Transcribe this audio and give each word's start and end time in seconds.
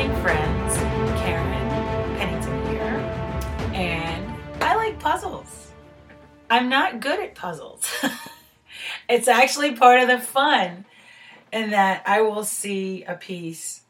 Friends. 0.00 0.76
Karen 1.20 2.16
Pennington 2.16 2.66
here, 2.68 2.96
and 3.74 4.62
I 4.62 4.74
like 4.74 4.98
puzzles. 4.98 5.72
I'm 6.48 6.70
not 6.70 7.00
good 7.00 7.20
at 7.20 7.34
puzzles. 7.34 7.86
it's 9.10 9.28
actually 9.28 9.74
part 9.74 10.00
of 10.00 10.08
the 10.08 10.18
fun 10.18 10.86
in 11.52 11.68
that 11.70 12.02
I 12.06 12.22
will 12.22 12.44
see 12.44 13.04
a 13.04 13.14
piece 13.14 13.82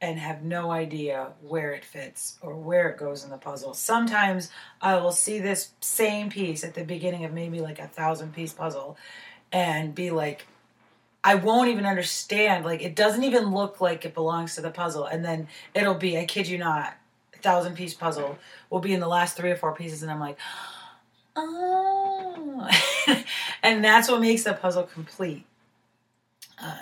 and 0.00 0.18
have 0.18 0.42
no 0.42 0.72
idea 0.72 1.28
where 1.40 1.70
it 1.70 1.84
fits 1.84 2.36
or 2.42 2.56
where 2.56 2.88
it 2.88 2.98
goes 2.98 3.22
in 3.22 3.30
the 3.30 3.38
puzzle. 3.38 3.74
Sometimes 3.74 4.50
I 4.80 4.96
will 4.96 5.12
see 5.12 5.38
this 5.38 5.70
same 5.80 6.30
piece 6.30 6.64
at 6.64 6.74
the 6.74 6.82
beginning 6.82 7.24
of 7.24 7.32
maybe 7.32 7.60
like 7.60 7.78
a 7.78 7.86
thousand 7.86 8.34
piece 8.34 8.52
puzzle 8.52 8.96
and 9.52 9.94
be 9.94 10.10
like, 10.10 10.48
I 11.24 11.36
won't 11.36 11.70
even 11.70 11.86
understand. 11.86 12.66
Like, 12.66 12.82
it 12.82 12.94
doesn't 12.94 13.24
even 13.24 13.54
look 13.54 13.80
like 13.80 14.04
it 14.04 14.12
belongs 14.12 14.54
to 14.56 14.60
the 14.60 14.70
puzzle. 14.70 15.06
And 15.06 15.24
then 15.24 15.48
it'll 15.74 15.94
be, 15.94 16.18
I 16.18 16.26
kid 16.26 16.46
you 16.46 16.58
not, 16.58 16.94
a 17.34 17.38
thousand 17.38 17.74
piece 17.74 17.94
puzzle 17.94 18.38
will 18.68 18.80
be 18.80 18.92
in 18.92 19.00
the 19.00 19.08
last 19.08 19.34
three 19.34 19.50
or 19.50 19.56
four 19.56 19.74
pieces. 19.74 20.02
And 20.02 20.12
I'm 20.12 20.20
like, 20.20 20.36
oh. 21.36 22.68
and 23.62 23.82
that's 23.82 24.10
what 24.10 24.20
makes 24.20 24.44
the 24.44 24.52
puzzle 24.52 24.82
complete. 24.82 25.46
Uh, 26.62 26.76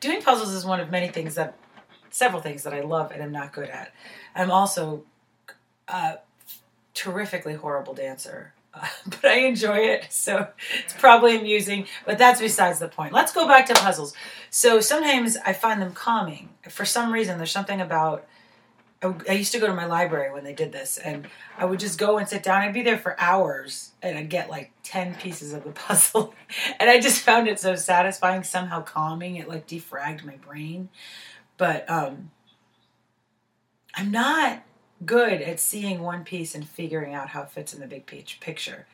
doing 0.00 0.20
puzzles 0.20 0.52
is 0.52 0.64
one 0.64 0.80
of 0.80 0.90
many 0.90 1.08
things 1.08 1.36
that 1.36 1.56
several 2.10 2.42
things 2.42 2.64
that 2.64 2.74
I 2.74 2.80
love 2.80 3.12
and 3.12 3.22
am 3.22 3.30
not 3.30 3.52
good 3.52 3.70
at. 3.70 3.94
I'm 4.34 4.50
also 4.50 5.04
a 5.86 6.18
terrifically 6.94 7.54
horrible 7.54 7.94
dancer. 7.94 8.54
Uh, 8.72 8.86
but 9.06 9.24
I 9.24 9.40
enjoy 9.40 9.78
it, 9.78 10.06
so 10.10 10.48
it's 10.84 10.94
probably 10.94 11.36
amusing. 11.36 11.86
But 12.04 12.18
that's 12.18 12.40
besides 12.40 12.78
the 12.78 12.88
point. 12.88 13.12
Let's 13.12 13.32
go 13.32 13.46
back 13.46 13.66
to 13.66 13.74
puzzles. 13.74 14.14
So 14.50 14.80
sometimes 14.80 15.36
I 15.44 15.52
find 15.52 15.80
them 15.80 15.92
calming. 15.92 16.50
For 16.68 16.84
some 16.84 17.12
reason, 17.12 17.38
there's 17.38 17.52
something 17.52 17.80
about. 17.80 18.26
I 19.02 19.32
used 19.32 19.52
to 19.52 19.58
go 19.58 19.66
to 19.66 19.72
my 19.72 19.86
library 19.86 20.30
when 20.30 20.44
they 20.44 20.52
did 20.52 20.72
this, 20.72 20.98
and 20.98 21.26
I 21.56 21.64
would 21.64 21.80
just 21.80 21.98
go 21.98 22.18
and 22.18 22.28
sit 22.28 22.42
down. 22.42 22.60
I'd 22.60 22.74
be 22.74 22.82
there 22.82 22.98
for 22.98 23.18
hours, 23.18 23.92
and 24.02 24.18
I'd 24.18 24.28
get 24.28 24.50
like 24.50 24.72
ten 24.82 25.14
pieces 25.14 25.54
of 25.54 25.64
the 25.64 25.70
puzzle, 25.86 26.34
and 26.78 26.90
I 26.90 27.00
just 27.00 27.22
found 27.22 27.48
it 27.48 27.58
so 27.58 27.76
satisfying, 27.76 28.42
somehow 28.42 28.82
calming. 28.82 29.36
It 29.36 29.48
like 29.48 29.66
defragged 29.66 30.24
my 30.24 30.36
brain. 30.36 30.90
But 31.56 31.88
um, 31.90 32.30
I'm 33.94 34.10
not 34.10 34.62
good 35.04 35.40
at 35.42 35.60
seeing 35.60 36.00
one 36.00 36.24
piece 36.24 36.54
and 36.54 36.68
figuring 36.68 37.14
out 37.14 37.28
how 37.30 37.42
it 37.42 37.50
fits 37.50 37.72
in 37.72 37.80
the 37.80 37.86
big 37.86 38.06
picture. 38.06 38.86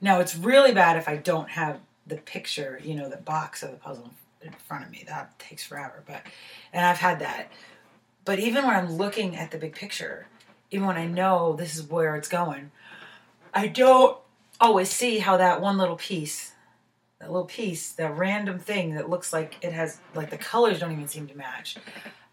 Now, 0.00 0.20
it's 0.20 0.36
really 0.36 0.72
bad 0.72 0.96
if 0.96 1.08
I 1.08 1.16
don't 1.16 1.50
have 1.50 1.80
the 2.06 2.16
picture, 2.16 2.80
you 2.82 2.94
know, 2.94 3.08
the 3.08 3.16
box 3.16 3.62
of 3.62 3.70
the 3.70 3.76
puzzle 3.76 4.10
in 4.42 4.52
front 4.52 4.84
of 4.84 4.90
me. 4.90 5.04
That 5.06 5.38
takes 5.38 5.64
forever. 5.64 6.02
But 6.06 6.22
and 6.72 6.84
I've 6.84 6.98
had 6.98 7.18
that. 7.20 7.50
But 8.24 8.38
even 8.38 8.66
when 8.66 8.76
I'm 8.76 8.92
looking 8.92 9.36
at 9.36 9.50
the 9.50 9.58
big 9.58 9.74
picture, 9.74 10.26
even 10.70 10.86
when 10.86 10.96
I 10.96 11.06
know 11.06 11.54
this 11.54 11.76
is 11.76 11.82
where 11.82 12.16
it's 12.16 12.28
going, 12.28 12.70
I 13.54 13.66
don't 13.68 14.18
always 14.60 14.90
see 14.90 15.18
how 15.18 15.36
that 15.38 15.60
one 15.60 15.78
little 15.78 15.96
piece, 15.96 16.52
that 17.20 17.30
little 17.30 17.46
piece, 17.46 17.92
that 17.92 18.16
random 18.16 18.58
thing 18.58 18.94
that 18.94 19.10
looks 19.10 19.32
like 19.32 19.56
it 19.62 19.72
has 19.72 19.98
like 20.14 20.30
the 20.30 20.38
colors 20.38 20.78
don't 20.78 20.92
even 20.92 21.08
seem 21.08 21.26
to 21.28 21.36
match. 21.36 21.76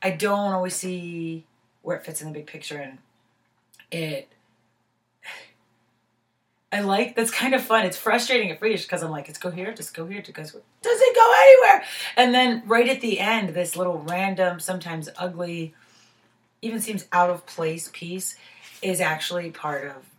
I 0.01 0.11
don't 0.11 0.53
always 0.53 0.75
see 0.75 1.45
where 1.81 1.97
it 1.97 2.05
fits 2.05 2.21
in 2.21 2.27
the 2.27 2.33
big 2.33 2.47
picture 2.47 2.77
and 2.77 2.97
it 3.95 4.27
I 6.75 6.81
like 6.81 7.15
that's 7.15 7.31
kind 7.31 7.55
of 7.55 7.63
fun. 7.63 7.85
It's 7.85 7.95
frustrating 7.95 8.51
at 8.51 8.59
first 8.59 8.85
because 8.85 9.01
I'm 9.01 9.09
like, 9.09 9.29
it's 9.29 9.37
go 9.37 9.49
here, 9.49 9.73
just 9.73 9.93
go 9.93 10.05
here, 10.05 10.21
just 10.21 10.35
go. 10.35 10.43
Does 10.81 10.99
it 11.01 11.15
go 11.15 11.33
anywhere? 11.39 11.83
And 12.17 12.33
then 12.33 12.63
right 12.65 12.89
at 12.89 12.99
the 12.99 13.17
end, 13.19 13.49
this 13.49 13.77
little 13.77 13.99
random, 13.99 14.59
sometimes 14.59 15.07
ugly, 15.17 15.73
even 16.61 16.81
seems 16.81 17.05
out 17.13 17.29
of 17.29 17.45
place 17.45 17.89
piece 17.93 18.35
is 18.81 18.99
actually 18.99 19.51
part 19.51 19.87
of 19.87 20.09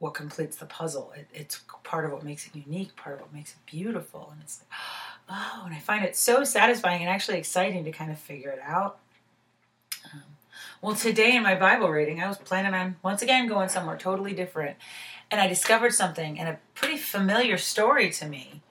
what 0.00 0.14
completes 0.14 0.56
the 0.56 0.66
puzzle. 0.66 1.12
It, 1.16 1.28
it's 1.32 1.60
part 1.84 2.04
of 2.04 2.10
what 2.10 2.24
makes 2.24 2.48
it 2.48 2.56
unique, 2.56 2.96
part 2.96 3.16
of 3.16 3.20
what 3.20 3.32
makes 3.32 3.52
it 3.52 3.58
beautiful, 3.64 4.30
and 4.32 4.40
it's 4.42 4.60
like, 4.60 4.80
oh, 5.28 5.62
and 5.66 5.74
I 5.74 5.78
find 5.78 6.04
it 6.04 6.16
so 6.16 6.42
satisfying 6.42 7.02
and 7.02 7.08
actually 7.08 7.38
exciting 7.38 7.84
to 7.84 7.92
kind 7.92 8.10
of 8.10 8.18
figure 8.18 8.50
it 8.50 8.60
out. 8.66 8.98
Um, 10.12 10.22
well, 10.86 10.94
today 10.94 11.34
in 11.34 11.42
my 11.42 11.56
Bible 11.56 11.90
reading, 11.90 12.22
I 12.22 12.28
was 12.28 12.38
planning 12.38 12.72
on 12.72 12.94
once 13.02 13.20
again 13.20 13.48
going 13.48 13.68
somewhere 13.68 13.96
totally 13.96 14.32
different. 14.32 14.76
And 15.32 15.40
I 15.40 15.48
discovered 15.48 15.92
something 15.92 16.38
and 16.38 16.48
a 16.48 16.60
pretty 16.76 16.96
familiar 16.96 17.58
story 17.58 18.08
to 18.10 18.28
me 18.28 18.62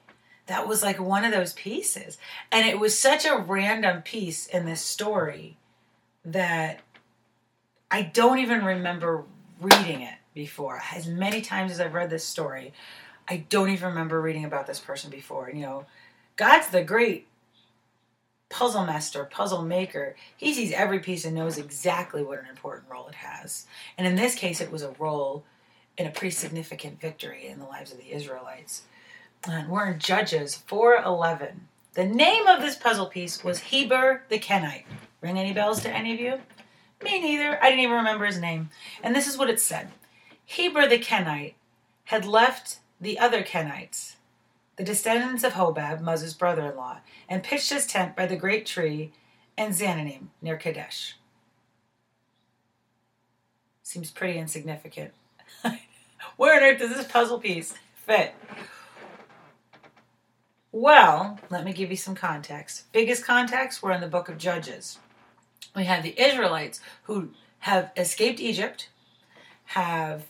that 0.46 0.66
was 0.66 0.82
like 0.82 0.98
one 0.98 1.26
of 1.26 1.32
those 1.32 1.52
pieces. 1.52 2.16
And 2.50 2.66
it 2.66 2.80
was 2.80 2.98
such 2.98 3.26
a 3.26 3.36
random 3.36 4.00
piece 4.00 4.46
in 4.46 4.64
this 4.64 4.80
story 4.80 5.58
that 6.24 6.80
I 7.90 8.00
don't 8.00 8.38
even 8.38 8.64
remember 8.64 9.24
reading 9.60 10.00
it 10.00 10.14
before. 10.32 10.80
As 10.94 11.06
many 11.06 11.42
times 11.42 11.70
as 11.70 11.82
I've 11.82 11.92
read 11.92 12.08
this 12.08 12.24
story, 12.24 12.72
I 13.28 13.44
don't 13.50 13.68
even 13.68 13.90
remember 13.90 14.22
reading 14.22 14.46
about 14.46 14.66
this 14.66 14.80
person 14.80 15.10
before. 15.10 15.50
You 15.50 15.60
know, 15.60 15.86
God's 16.36 16.68
the 16.68 16.82
great 16.82 17.26
puzzle 18.48 18.84
master, 18.84 19.24
puzzle 19.24 19.62
maker. 19.62 20.16
He 20.36 20.54
sees 20.54 20.72
every 20.72 21.00
piece 21.00 21.24
and 21.24 21.34
knows 21.34 21.58
exactly 21.58 22.22
what 22.22 22.38
an 22.38 22.46
important 22.48 22.90
role 22.90 23.08
it 23.08 23.16
has. 23.16 23.66
And 23.98 24.06
in 24.06 24.16
this 24.16 24.34
case, 24.34 24.60
it 24.60 24.70
was 24.70 24.82
a 24.82 24.94
role 24.98 25.44
in 25.96 26.06
a 26.06 26.10
pretty 26.10 26.34
significant 26.34 27.00
victory 27.00 27.46
in 27.46 27.58
the 27.58 27.64
lives 27.66 27.92
of 27.92 27.98
the 27.98 28.12
Israelites. 28.12 28.82
And 29.48 29.68
we're 29.68 29.90
in 29.90 29.98
Judges 29.98 30.62
4:11. 30.68 31.68
The 31.94 32.04
name 32.04 32.46
of 32.46 32.60
this 32.60 32.76
puzzle 32.76 33.06
piece 33.06 33.42
was 33.42 33.60
Heber 33.60 34.24
the 34.28 34.38
Kenite. 34.38 34.84
Ring 35.20 35.38
any 35.38 35.52
bells 35.52 35.80
to 35.82 35.90
any 35.90 36.12
of 36.12 36.20
you? 36.20 36.40
Me 37.02 37.20
neither. 37.20 37.62
I 37.62 37.68
didn't 37.68 37.84
even 37.84 37.96
remember 37.96 38.26
his 38.26 38.38
name. 38.38 38.70
And 39.02 39.14
this 39.14 39.26
is 39.26 39.38
what 39.38 39.50
it 39.50 39.60
said. 39.60 39.90
Heber 40.44 40.86
the 40.86 40.98
Kenite 40.98 41.54
had 42.04 42.24
left 42.24 42.78
the 43.00 43.18
other 43.18 43.42
Kenites 43.42 44.15
the 44.76 44.84
descendants 44.84 45.42
of 45.42 45.54
Hobab, 45.54 46.00
Moses' 46.00 46.34
brother 46.34 46.70
in 46.70 46.76
law, 46.76 46.98
and 47.28 47.42
pitched 47.42 47.70
his 47.70 47.86
tent 47.86 48.14
by 48.14 48.26
the 48.26 48.36
great 48.36 48.66
tree 48.66 49.12
in 49.56 49.70
Zaanannim 49.70 50.28
near 50.42 50.56
Kadesh. 50.56 51.16
Seems 53.82 54.10
pretty 54.10 54.38
insignificant. 54.38 55.12
Where 56.36 56.56
on 56.56 56.62
earth 56.62 56.78
does 56.78 56.94
this 56.94 57.06
puzzle 57.06 57.38
piece 57.38 57.74
fit? 57.94 58.34
Well, 60.72 61.38
let 61.48 61.64
me 61.64 61.72
give 61.72 61.90
you 61.90 61.96
some 61.96 62.14
context. 62.14 62.92
Biggest 62.92 63.24
context, 63.24 63.82
we're 63.82 63.92
in 63.92 64.02
the 64.02 64.08
book 64.08 64.28
of 64.28 64.36
Judges. 64.36 64.98
We 65.74 65.84
have 65.84 66.02
the 66.02 66.20
Israelites 66.20 66.80
who 67.04 67.30
have 67.60 67.92
escaped 67.96 68.40
Egypt, 68.40 68.90
have, 69.66 70.26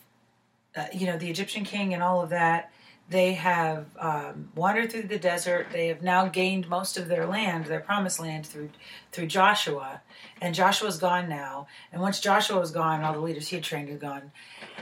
uh, 0.75 0.85
you 0.93 1.05
know, 1.05 1.17
the 1.17 1.29
Egyptian 1.29 1.65
king 1.65 1.93
and 1.93 2.01
all 2.01 2.21
of 2.21 2.29
that, 2.29 2.71
they 3.09 3.33
have 3.33 3.85
um, 3.97 4.49
wandered 4.55 4.91
through 4.91 5.03
the 5.03 5.19
desert. 5.19 5.67
They 5.71 5.87
have 5.87 6.01
now 6.01 6.27
gained 6.27 6.67
most 6.67 6.97
of 6.97 7.07
their 7.07 7.25
land, 7.25 7.65
their 7.65 7.79
promised 7.79 8.19
land, 8.19 8.45
through 8.45 8.69
through 9.11 9.27
Joshua. 9.27 10.01
And 10.41 10.53
Joshua's 10.53 10.97
gone 10.97 11.29
now. 11.29 11.67
And 11.91 12.01
once 12.01 12.19
Joshua 12.19 12.59
was 12.59 12.71
gone, 12.71 13.03
all 13.03 13.13
the 13.13 13.19
leaders 13.19 13.47
he 13.47 13.55
had 13.55 13.63
trained 13.63 13.89
are 13.89 13.97
gone. 13.97 14.31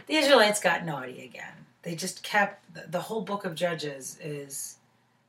The 0.07 0.15
Israelites 0.15 0.59
got 0.59 0.85
naughty 0.85 1.23
again. 1.23 1.53
They 1.83 1.95
just 1.95 2.23
kept 2.23 2.91
the 2.91 3.01
whole 3.01 3.21
book 3.21 3.45
of 3.45 3.53
Judges 3.53 4.17
is 4.21 4.77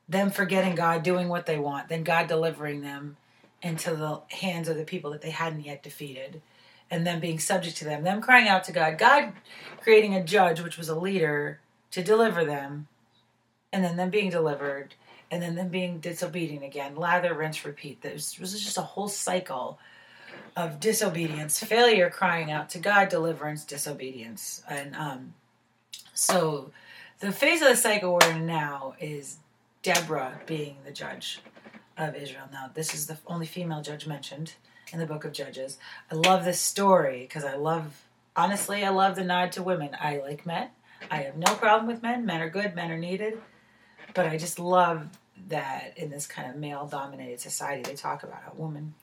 them 0.08 0.30
forgetting 0.30 0.74
God, 0.74 1.02
doing 1.02 1.28
what 1.28 1.46
they 1.46 1.58
want, 1.58 1.88
then 1.88 2.02
God 2.02 2.28
delivering 2.28 2.80
them 2.80 3.16
into 3.60 3.94
the 3.94 4.20
hands 4.36 4.68
of 4.68 4.76
the 4.76 4.84
people 4.84 5.10
that 5.10 5.20
they 5.20 5.30
hadn't 5.30 5.64
yet 5.64 5.82
defeated, 5.82 6.40
and 6.90 7.06
them 7.06 7.20
being 7.20 7.38
subject 7.38 7.76
to 7.78 7.84
them, 7.84 8.04
them 8.04 8.20
crying 8.20 8.48
out 8.48 8.64
to 8.64 8.72
God, 8.72 8.96
God 8.96 9.32
creating 9.82 10.14
a 10.14 10.22
judge, 10.22 10.60
which 10.60 10.78
was 10.78 10.88
a 10.88 10.98
leader 10.98 11.58
to 11.96 12.02
deliver 12.02 12.44
them, 12.44 12.88
and 13.72 13.82
then 13.82 13.96
them 13.96 14.10
being 14.10 14.28
delivered, 14.28 14.92
and 15.30 15.42
then 15.42 15.54
them 15.54 15.70
being 15.70 15.98
disobedient 15.98 16.62
again. 16.62 16.94
Lather, 16.94 17.32
rinse, 17.32 17.64
repeat. 17.64 18.02
This 18.02 18.38
was 18.38 18.52
just 18.62 18.76
a 18.76 18.82
whole 18.82 19.08
cycle 19.08 19.78
of 20.54 20.78
disobedience, 20.78 21.58
failure, 21.58 22.10
crying 22.10 22.50
out 22.50 22.68
to 22.68 22.78
God, 22.78 23.08
deliverance, 23.08 23.64
disobedience, 23.64 24.62
and 24.68 24.94
um, 24.94 25.32
so 26.12 26.70
the 27.20 27.32
phase 27.32 27.62
of 27.62 27.68
the 27.68 27.76
cycle 27.76 28.12
we're 28.12 28.30
in 28.30 28.44
now 28.44 28.94
is 29.00 29.38
Deborah 29.82 30.38
being 30.44 30.76
the 30.84 30.92
judge 30.92 31.40
of 31.96 32.14
Israel. 32.14 32.44
Now, 32.52 32.70
this 32.74 32.92
is 32.92 33.06
the 33.06 33.16
only 33.26 33.46
female 33.46 33.80
judge 33.80 34.06
mentioned 34.06 34.52
in 34.92 34.98
the 34.98 35.06
book 35.06 35.24
of 35.24 35.32
Judges. 35.32 35.78
I 36.12 36.14
love 36.14 36.44
this 36.44 36.60
story 36.60 37.20
because 37.20 37.44
I 37.44 37.56
love, 37.56 38.04
honestly, 38.36 38.84
I 38.84 38.90
love 38.90 39.16
the 39.16 39.24
nod 39.24 39.52
to 39.52 39.62
women. 39.62 39.96
I 39.98 40.18
like 40.18 40.44
men. 40.44 40.68
I 41.10 41.18
have 41.22 41.36
no 41.36 41.54
problem 41.54 41.86
with 41.86 42.02
men. 42.02 42.26
Men 42.26 42.40
are 42.40 42.50
good, 42.50 42.74
men 42.74 42.90
are 42.90 42.98
needed. 42.98 43.40
But 44.14 44.26
I 44.26 44.38
just 44.38 44.58
love 44.58 45.08
that 45.48 45.92
in 45.96 46.10
this 46.10 46.26
kind 46.26 46.50
of 46.50 46.56
male 46.56 46.86
dominated 46.86 47.40
society, 47.40 47.82
they 47.82 47.94
talk 47.94 48.22
about 48.22 48.40
a 48.50 48.56
woman 48.56 48.94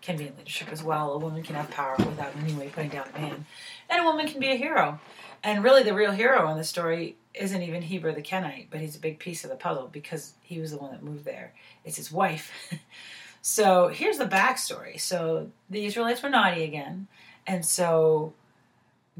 can 0.00 0.16
be 0.16 0.26
in 0.26 0.36
leadership 0.36 0.68
as 0.70 0.82
well. 0.82 1.12
A 1.12 1.18
woman 1.18 1.42
can 1.42 1.56
have 1.56 1.70
power 1.70 1.96
without 1.98 2.34
in 2.34 2.42
any 2.42 2.54
way 2.54 2.68
putting 2.68 2.90
down 2.90 3.06
a 3.14 3.18
man. 3.18 3.44
And 3.88 4.00
a 4.00 4.04
woman 4.04 4.26
can 4.26 4.40
be 4.40 4.48
a 4.48 4.56
hero. 4.56 4.98
And 5.42 5.62
really, 5.62 5.82
the 5.82 5.94
real 5.94 6.12
hero 6.12 6.50
in 6.50 6.56
the 6.56 6.64
story 6.64 7.16
isn't 7.34 7.62
even 7.62 7.82
Heber 7.82 8.12
the 8.12 8.22
Kenite, 8.22 8.68
but 8.70 8.80
he's 8.80 8.96
a 8.96 9.00
big 9.00 9.18
piece 9.18 9.44
of 9.44 9.50
the 9.50 9.56
puzzle 9.56 9.88
because 9.92 10.34
he 10.42 10.58
was 10.58 10.70
the 10.70 10.78
one 10.78 10.92
that 10.92 11.02
moved 11.02 11.24
there. 11.24 11.54
It's 11.84 11.96
his 11.96 12.10
wife. 12.10 12.52
so 13.42 13.88
here's 13.88 14.18
the 14.18 14.26
backstory. 14.26 15.00
So 15.00 15.50
the 15.68 15.84
Israelites 15.84 16.22
were 16.22 16.30
naughty 16.30 16.64
again, 16.64 17.08
and 17.46 17.64
so 17.64 18.34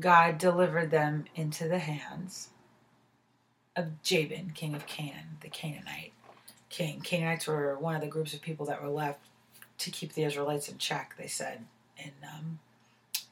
God 0.01 0.39
delivered 0.39 0.91
them 0.91 1.27
into 1.35 1.69
the 1.69 1.79
hands 1.79 2.49
of 3.77 4.03
Jabin, 4.03 4.53
king 4.55 4.75
of 4.75 4.87
Canaan, 4.87 5.39
the 5.41 5.49
Canaanite 5.49 6.13
king. 6.69 7.01
Canaanites 7.01 7.47
were 7.47 7.79
one 7.79 7.95
of 7.95 8.01
the 8.01 8.07
groups 8.07 8.35
of 8.35 8.41
people 8.41 8.67
that 8.67 8.83
were 8.83 8.89
left 8.89 9.21
to 9.79 9.91
keep 9.91 10.15
the 10.15 10.25
Israelites 10.25 10.69
in 10.69 10.79
check. 10.79 11.15
They 11.19 11.27
said 11.27 11.65
in 11.99 12.13
um, 12.23 12.59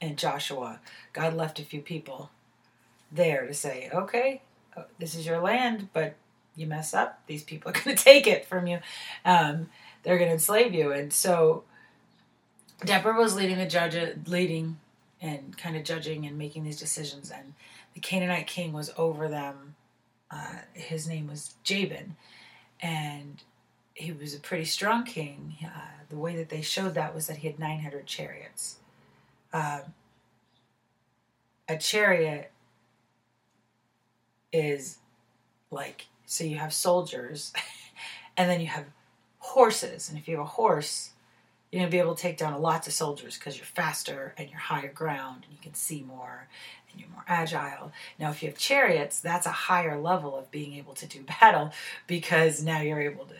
in 0.00 0.16
Joshua, 0.16 0.80
God 1.12 1.34
left 1.34 1.58
a 1.58 1.64
few 1.64 1.80
people 1.80 2.30
there 3.10 3.46
to 3.46 3.54
say, 3.54 3.90
okay, 3.92 4.42
uh, 4.76 4.82
this 4.98 5.14
is 5.14 5.26
your 5.26 5.40
land, 5.40 5.88
but 5.92 6.14
you 6.54 6.66
mess 6.66 6.94
up, 6.94 7.20
these 7.26 7.42
people 7.42 7.70
are 7.70 7.72
going 7.72 7.84
to 7.96 8.02
take 8.02 8.26
it 8.26 8.44
from 8.44 8.66
you. 8.66 8.78
Um, 9.24 9.70
they're 10.02 10.18
going 10.18 10.28
to 10.28 10.34
enslave 10.34 10.74
you. 10.74 10.92
And 10.92 11.12
so 11.12 11.64
Deborah 12.84 13.18
was 13.18 13.34
leading 13.34 13.58
the 13.58 13.66
judge, 13.66 13.96
leading 14.26 14.78
and 15.20 15.56
kind 15.56 15.76
of 15.76 15.84
judging 15.84 16.26
and 16.26 16.38
making 16.38 16.64
these 16.64 16.78
decisions. 16.78 17.30
And 17.30 17.54
the 17.94 18.00
Canaanite 18.00 18.46
king 18.46 18.72
was 18.72 18.92
over 18.96 19.28
them. 19.28 19.74
Uh, 20.30 20.58
his 20.74 21.08
name 21.08 21.26
was 21.26 21.54
Jabin. 21.64 22.16
And 22.80 23.42
he 23.94 24.12
was 24.12 24.34
a 24.34 24.40
pretty 24.40 24.64
strong 24.64 25.04
king. 25.04 25.56
Uh, 25.64 25.80
the 26.08 26.16
way 26.16 26.36
that 26.36 26.48
they 26.48 26.62
showed 26.62 26.94
that 26.94 27.14
was 27.14 27.26
that 27.26 27.38
he 27.38 27.48
had 27.48 27.58
900 27.58 28.06
chariots. 28.06 28.76
Uh, 29.52 29.80
a 31.68 31.76
chariot 31.76 32.50
is 34.52 34.98
like 35.70 36.06
so 36.24 36.44
you 36.44 36.56
have 36.56 36.72
soldiers 36.72 37.52
and 38.36 38.48
then 38.48 38.60
you 38.60 38.66
have 38.66 38.86
horses 39.38 40.08
and 40.08 40.18
if 40.18 40.26
you 40.26 40.36
have 40.36 40.44
a 40.44 40.48
horse 40.48 41.10
you're 41.70 41.80
going 41.80 41.90
to 41.90 41.94
be 41.94 42.00
able 42.00 42.14
to 42.14 42.22
take 42.22 42.38
down 42.38 42.60
lots 42.60 42.86
of 42.86 42.94
soldiers 42.94 43.36
because 43.36 43.56
you're 43.56 43.66
faster 43.66 44.34
and 44.38 44.48
you're 44.48 44.58
higher 44.58 44.90
ground 44.90 45.44
and 45.44 45.52
you 45.52 45.58
can 45.62 45.74
see 45.74 46.02
more 46.02 46.48
and 46.90 47.00
you're 47.00 47.10
more 47.10 47.24
agile. 47.28 47.92
Now 48.18 48.30
if 48.30 48.42
you 48.42 48.48
have 48.48 48.58
chariots 48.58 49.20
that's 49.20 49.46
a 49.46 49.50
higher 49.50 50.00
level 50.00 50.36
of 50.36 50.50
being 50.50 50.74
able 50.74 50.94
to 50.94 51.06
do 51.06 51.22
battle 51.40 51.72
because 52.06 52.62
now 52.62 52.80
you're 52.80 53.00
able 53.00 53.26
to 53.26 53.34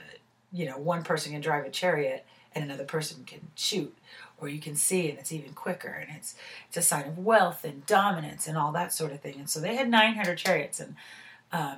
you 0.53 0.67
know 0.67 0.79
one 0.79 1.03
person 1.03 1.33
can 1.33 1.41
drive 1.41 1.65
a 1.65 1.71
chariot 1.71 2.25
and 2.55 2.65
another 2.65 2.85
person 2.85 3.25
can 3.27 3.41
shoot 3.55 3.97
or 4.41 4.49
you 4.49 4.59
can 4.59 4.75
see 4.75 5.09
and 5.09 5.19
it's 5.19 5.33
even 5.33 5.53
quicker 5.53 5.89
and 5.89 6.15
it's 6.17 6.35
it's 6.69 6.77
a 6.77 6.83
sign 6.83 7.07
of 7.07 7.19
wealth 7.19 7.65
and 7.65 7.87
dominance 7.87 8.47
and 8.47 8.59
all 8.59 8.73
that 8.73 8.93
sort 8.93 9.13
of 9.13 9.21
thing. 9.21 9.37
And 9.39 9.49
so 9.49 9.59
they 9.61 9.77
had 9.77 9.89
900 9.89 10.37
chariots 10.37 10.81
and 10.81 10.97
um, 11.51 11.77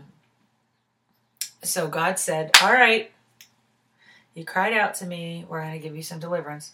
so 1.62 1.86
god 1.86 2.18
said 2.18 2.50
all 2.60 2.72
right 2.72 3.12
you 4.34 4.44
cried 4.44 4.72
out 4.72 4.94
to 4.94 5.06
me 5.06 5.44
we're 5.48 5.62
going 5.62 5.72
to 5.72 5.78
give 5.78 5.96
you 5.96 6.02
some 6.02 6.18
deliverance 6.18 6.72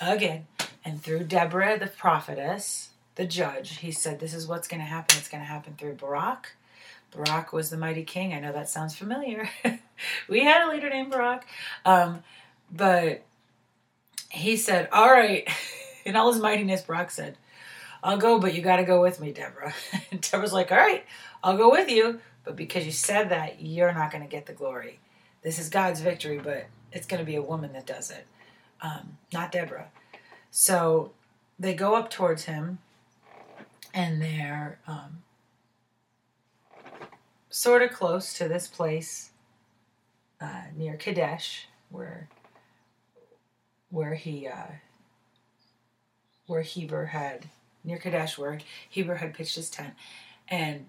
again 0.00 0.46
and 0.84 1.02
through 1.02 1.24
deborah 1.24 1.78
the 1.78 1.86
prophetess 1.86 2.90
the 3.14 3.26
judge 3.26 3.78
he 3.78 3.90
said 3.90 4.20
this 4.20 4.34
is 4.34 4.46
what's 4.46 4.68
going 4.68 4.80
to 4.80 4.86
happen 4.86 5.16
it's 5.18 5.28
going 5.28 5.42
to 5.42 5.48
happen 5.48 5.74
through 5.78 5.94
barak 5.94 6.54
barak 7.14 7.52
was 7.52 7.70
the 7.70 7.76
mighty 7.76 8.02
king 8.02 8.32
i 8.32 8.40
know 8.40 8.52
that 8.52 8.68
sounds 8.68 8.96
familiar 8.96 9.48
we 10.28 10.42
had 10.42 10.66
a 10.66 10.70
leader 10.70 10.90
named 10.90 11.10
barak 11.10 11.46
um, 11.84 12.22
but 12.72 13.24
he 14.34 14.56
said, 14.56 14.88
All 14.92 15.10
right. 15.10 15.48
In 16.04 16.16
all 16.16 16.30
his 16.30 16.42
mightiness, 16.42 16.82
Barak 16.82 17.10
said, 17.10 17.38
I'll 18.02 18.18
go, 18.18 18.38
but 18.38 18.52
you 18.52 18.60
got 18.60 18.76
to 18.76 18.84
go 18.84 19.00
with 19.00 19.20
me, 19.20 19.32
Deborah. 19.32 19.72
And 20.10 20.20
Deborah's 20.30 20.52
like, 20.52 20.70
All 20.70 20.78
right, 20.78 21.04
I'll 21.42 21.56
go 21.56 21.70
with 21.70 21.88
you. 21.88 22.20
But 22.44 22.56
because 22.56 22.84
you 22.84 22.92
said 22.92 23.30
that, 23.30 23.62
you're 23.62 23.94
not 23.94 24.10
going 24.10 24.22
to 24.22 24.28
get 24.28 24.44
the 24.44 24.52
glory. 24.52 24.98
This 25.42 25.58
is 25.58 25.70
God's 25.70 26.00
victory, 26.00 26.38
but 26.38 26.66
it's 26.94 27.06
going 27.06 27.20
to 27.20 27.26
be 27.26 27.36
a 27.36 27.42
woman 27.42 27.74
that 27.74 27.86
does 27.86 28.10
it, 28.10 28.26
um, 28.80 29.18
not 29.32 29.52
Deborah. 29.52 29.88
So 30.50 31.12
they 31.58 31.74
go 31.74 31.94
up 31.96 32.08
towards 32.08 32.44
him, 32.44 32.78
and 33.92 34.22
they're 34.22 34.78
um, 34.86 35.22
sort 37.50 37.82
of 37.82 37.92
close 37.92 38.32
to 38.38 38.48
this 38.48 38.66
place 38.68 39.30
uh, 40.40 40.62
near 40.76 40.96
Kadesh, 40.96 41.68
where 41.90 42.28
where 43.90 44.14
he 44.14 44.46
uh, 44.46 44.72
where 46.46 46.62
Heber 46.62 47.06
had 47.06 47.46
near 47.84 47.98
Kadesh 47.98 48.38
where 48.38 48.60
Heber 48.88 49.16
had 49.16 49.34
pitched 49.34 49.56
his 49.56 49.70
tent. 49.70 49.94
And 50.48 50.88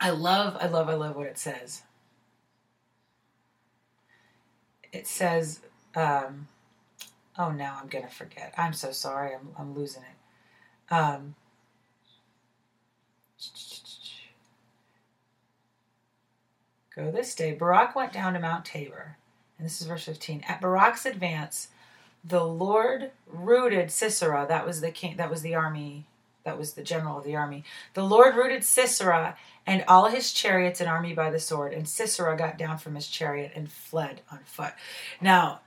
I 0.00 0.10
love, 0.10 0.56
I 0.60 0.66
love, 0.66 0.88
I 0.88 0.94
love 0.94 1.16
what 1.16 1.26
it 1.26 1.38
says. 1.38 1.82
It 4.92 5.06
says, 5.06 5.60
um, 5.96 6.48
oh 7.38 7.50
now 7.50 7.78
I'm 7.80 7.88
gonna 7.88 8.08
forget. 8.08 8.54
I'm 8.58 8.72
so 8.74 8.92
sorry, 8.92 9.34
I'm 9.34 9.48
I'm 9.58 9.74
losing 9.74 10.02
it. 10.02 10.94
Um, 10.94 11.34
go 16.94 17.10
this 17.10 17.34
day. 17.34 17.52
Barak 17.52 17.96
went 17.96 18.12
down 18.12 18.34
to 18.34 18.40
Mount 18.40 18.64
Tabor. 18.64 19.16
And 19.58 19.64
this 19.64 19.80
is 19.80 19.86
verse 19.86 20.04
15. 20.04 20.44
At 20.48 20.60
Barak's 20.60 21.06
advance, 21.06 21.68
the 22.24 22.44
Lord 22.44 23.12
rooted 23.26 23.90
Sisera. 23.90 24.44
That 24.48 24.66
was 24.66 24.80
the 24.80 24.90
king. 24.90 25.16
That 25.16 25.30
was 25.30 25.42
the 25.42 25.54
army. 25.54 26.06
That 26.44 26.58
was 26.58 26.72
the 26.72 26.82
general 26.82 27.18
of 27.18 27.24
the 27.24 27.36
army. 27.36 27.64
The 27.94 28.04
Lord 28.04 28.34
rooted 28.34 28.64
Sisera 28.64 29.36
and 29.66 29.84
all 29.86 30.08
his 30.08 30.32
chariots 30.32 30.80
and 30.80 30.88
army 30.88 31.14
by 31.14 31.30
the 31.30 31.38
sword. 31.38 31.72
And 31.72 31.88
Sisera 31.88 32.36
got 32.36 32.58
down 32.58 32.78
from 32.78 32.94
his 32.94 33.06
chariot 33.06 33.52
and 33.54 33.70
fled 33.70 34.22
on 34.30 34.40
foot. 34.44 34.72
Now, 35.20 35.60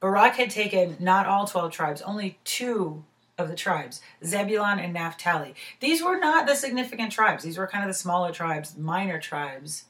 Barak 0.00 0.36
had 0.36 0.50
taken 0.50 0.96
not 1.00 1.26
all 1.26 1.46
twelve 1.46 1.72
tribes, 1.72 2.02
only 2.02 2.38
two 2.44 3.04
of 3.36 3.48
the 3.48 3.56
tribes, 3.56 4.00
Zebulun 4.24 4.78
and 4.78 4.92
Naphtali. 4.92 5.54
These 5.80 6.02
were 6.02 6.18
not 6.18 6.46
the 6.46 6.54
significant 6.54 7.10
tribes. 7.10 7.42
These 7.42 7.58
were 7.58 7.66
kind 7.66 7.82
of 7.84 7.88
the 7.88 7.94
smaller 7.94 8.32
tribes, 8.32 8.76
minor 8.76 9.18
tribes, 9.18 9.84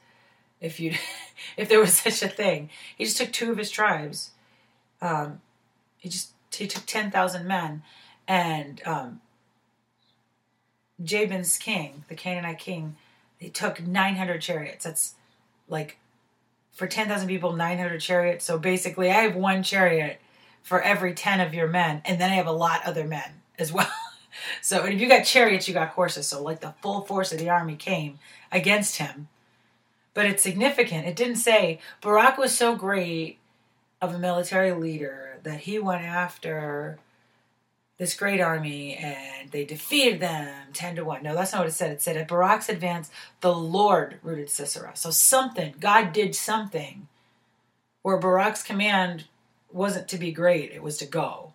if 0.59 0.79
you, 0.79 0.93
if 1.57 1.69
there 1.69 1.79
was 1.79 1.93
such 1.93 2.23
a 2.23 2.29
thing. 2.29 2.69
He 2.97 3.05
just 3.05 3.17
took 3.17 3.31
two 3.31 3.51
of 3.51 3.57
his 3.57 3.69
tribes. 3.69 4.31
Um, 5.01 5.41
he 5.97 6.09
just 6.09 6.31
he 6.53 6.67
took 6.67 6.85
ten 6.85 7.11
thousand 7.11 7.45
men, 7.45 7.83
and 8.27 8.81
um, 8.85 9.21
Jabin's 11.03 11.57
king, 11.57 12.03
the 12.07 12.15
Canaanite 12.15 12.59
king, 12.59 12.95
he 13.37 13.49
took 13.49 13.85
nine 13.85 14.15
hundred 14.15 14.41
chariots. 14.41 14.85
That's 14.85 15.15
like 15.67 15.97
for 16.71 16.87
ten 16.87 17.07
thousand 17.07 17.27
people, 17.27 17.53
nine 17.53 17.77
hundred 17.77 17.99
chariots. 17.99 18.45
So 18.45 18.57
basically, 18.57 19.09
I 19.09 19.21
have 19.21 19.35
one 19.35 19.63
chariot 19.63 20.19
for 20.63 20.81
every 20.81 21.13
ten 21.13 21.41
of 21.41 21.53
your 21.53 21.67
men, 21.67 22.01
and 22.05 22.19
then 22.19 22.31
I 22.31 22.35
have 22.35 22.47
a 22.47 22.51
lot 22.51 22.85
other 22.85 23.05
men 23.05 23.41
as 23.59 23.71
well. 23.71 23.91
so 24.61 24.83
and 24.83 24.93
if 24.93 25.01
you 25.01 25.07
got 25.07 25.23
chariots, 25.23 25.67
you 25.67 25.73
got 25.73 25.89
horses. 25.89 26.27
So 26.27 26.41
like 26.41 26.61
the 26.61 26.75
full 26.81 27.01
force 27.01 27.31
of 27.31 27.39
the 27.39 27.49
army 27.49 27.75
came 27.75 28.19
against 28.51 28.97
him. 28.97 29.27
But 30.13 30.25
it's 30.27 30.43
significant. 30.43 31.05
It 31.05 31.17
didn't 31.17 31.35
say 31.35 31.79
Barak 32.01 32.37
was 32.37 32.57
so 32.57 32.75
great 32.75 33.37
of 34.01 34.15
a 34.15 34.19
military 34.19 34.71
leader 34.71 35.39
that 35.43 35.61
he 35.61 35.77
went 35.77 36.03
after 36.03 36.99
this 37.97 38.15
great 38.15 38.41
army 38.41 38.95
and 38.95 39.51
they 39.51 39.63
defeated 39.63 40.19
them 40.19 40.53
10 40.73 40.97
to 40.97 41.05
1. 41.05 41.23
No, 41.23 41.35
that's 41.35 41.53
not 41.53 41.59
what 41.59 41.69
it 41.69 41.73
said. 41.73 41.91
It 41.91 42.01
said 42.01 42.17
at 42.17 42.27
Barak's 42.27 42.69
advance, 42.69 43.09
the 43.41 43.53
Lord 43.53 44.19
rooted 44.21 44.49
Sisera. 44.49 44.91
So 44.95 45.11
something, 45.11 45.75
God 45.79 46.11
did 46.11 46.35
something 46.35 47.07
where 48.01 48.19
Barak's 48.19 48.63
command 48.63 49.25
wasn't 49.71 50.07
to 50.09 50.17
be 50.17 50.31
great, 50.31 50.71
it 50.71 50.83
was 50.83 50.97
to 50.97 51.05
go. 51.05 51.53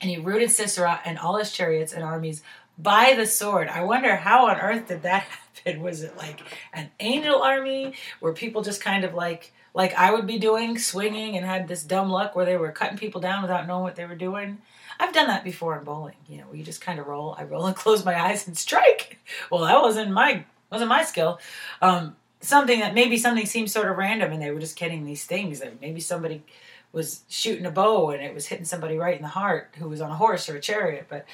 And 0.00 0.10
he 0.10 0.18
rooted 0.18 0.50
Sisera 0.50 1.00
and 1.04 1.18
all 1.18 1.36
his 1.36 1.52
chariots 1.52 1.92
and 1.92 2.02
armies 2.02 2.42
by 2.78 3.14
the 3.16 3.26
sword. 3.26 3.68
I 3.68 3.84
wonder 3.84 4.16
how 4.16 4.48
on 4.48 4.58
earth 4.60 4.88
did 4.88 5.02
that 5.02 5.22
happen? 5.64 5.82
Was 5.82 6.02
it 6.02 6.16
like 6.16 6.40
an 6.72 6.90
angel 7.00 7.42
army 7.42 7.94
where 8.20 8.32
people 8.32 8.62
just 8.62 8.80
kind 8.80 9.04
of 9.04 9.14
like 9.14 9.52
like 9.74 9.94
I 9.94 10.12
would 10.12 10.26
be 10.26 10.38
doing, 10.38 10.78
swinging, 10.78 11.36
and 11.36 11.46
had 11.46 11.66
this 11.66 11.82
dumb 11.82 12.10
luck 12.10 12.36
where 12.36 12.44
they 12.44 12.56
were 12.56 12.72
cutting 12.72 12.98
people 12.98 13.22
down 13.22 13.40
without 13.40 13.66
knowing 13.66 13.82
what 13.82 13.96
they 13.96 14.04
were 14.04 14.14
doing. 14.14 14.58
I've 14.98 15.12
done 15.12 15.26
that 15.28 15.44
before 15.44 15.76
in 15.78 15.84
bowling. 15.84 16.16
You 16.28 16.38
know, 16.38 16.44
where 16.44 16.56
you 16.56 16.64
just 16.64 16.80
kind 16.80 16.98
of 16.98 17.06
roll. 17.06 17.34
I 17.38 17.44
roll 17.44 17.66
and 17.66 17.76
close 17.84 18.04
my 18.04 18.20
eyes 18.20 18.46
and 18.46 18.56
strike. 18.56 19.18
Well, 19.50 19.62
that 19.62 19.80
wasn't 19.80 20.10
my 20.10 20.44
wasn't 20.70 20.88
my 20.88 21.04
skill. 21.04 21.38
Um, 21.80 22.16
something 22.40 22.80
that 22.80 22.94
maybe 22.94 23.18
something 23.18 23.46
seemed 23.46 23.70
sort 23.70 23.88
of 23.88 23.96
random 23.96 24.32
and 24.32 24.42
they 24.42 24.50
were 24.50 24.60
just 24.60 24.76
getting 24.76 25.04
these 25.04 25.24
things 25.24 25.60
that 25.60 25.80
maybe 25.80 26.00
somebody 26.00 26.42
was 26.92 27.22
shooting 27.28 27.66
a 27.66 27.70
bow 27.70 28.10
and 28.10 28.22
it 28.22 28.34
was 28.34 28.46
hitting 28.46 28.64
somebody 28.64 28.96
right 28.96 29.16
in 29.16 29.22
the 29.22 29.28
heart 29.28 29.74
who 29.78 29.88
was 29.88 30.00
on 30.00 30.10
a 30.10 30.16
horse 30.16 30.48
or 30.48 30.56
a 30.56 30.60
chariot. 30.60 31.06
But 31.08 31.24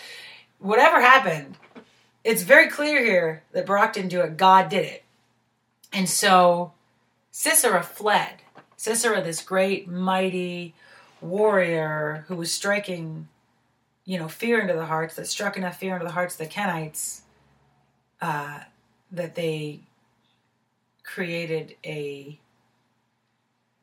whatever 0.58 1.00
happened, 1.00 1.56
it's 2.24 2.42
very 2.42 2.68
clear 2.68 3.04
here 3.04 3.42
that 3.52 3.66
Barak 3.66 3.94
didn't 3.94 4.10
do 4.10 4.20
it. 4.20 4.36
God 4.36 4.68
did 4.68 4.84
it. 4.84 5.04
And 5.92 6.08
so 6.08 6.72
Sisera 7.30 7.82
fled. 7.82 8.34
Sisera, 8.76 9.22
this 9.22 9.42
great, 9.42 9.88
mighty 9.88 10.74
warrior 11.20 12.24
who 12.28 12.36
was 12.36 12.52
striking, 12.52 13.28
you 14.08 14.18
know, 14.18 14.26
fear 14.26 14.58
into 14.58 14.72
the 14.72 14.86
hearts, 14.86 15.16
that 15.16 15.26
struck 15.26 15.58
enough 15.58 15.76
fear 15.76 15.92
into 15.92 16.06
the 16.06 16.12
hearts 16.12 16.40
of 16.40 16.48
the 16.48 16.54
Kenites 16.54 17.20
uh, 18.22 18.60
that 19.12 19.34
they 19.34 19.80
created 21.04 21.76
a 21.84 22.40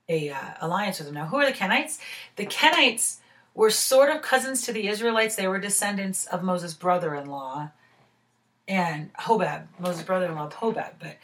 a 0.09 0.29
uh, 0.31 0.53
alliance 0.61 0.97
with 0.97 1.05
them. 1.05 1.13
Now, 1.13 1.27
who 1.27 1.37
are 1.37 1.45
the 1.45 1.55
Kenites? 1.55 1.99
The 2.37 2.47
Kenites 2.47 3.17
were 3.53 3.69
sort 3.69 4.09
of 4.09 4.23
cousins 4.23 4.63
to 4.63 4.73
the 4.73 4.87
Israelites. 4.87 5.35
They 5.35 5.47
were 5.47 5.59
descendants 5.59 6.25
of 6.25 6.41
Moses' 6.41 6.73
brother-in-law 6.73 7.69
and 8.67 9.13
Hobab, 9.13 9.67
Moses' 9.77 10.03
brother-in-law 10.05 10.49
Hobab. 10.49 10.93
But 10.99 11.17